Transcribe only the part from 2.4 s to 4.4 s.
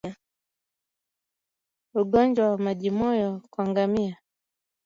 wa majimoyo kwa ngamia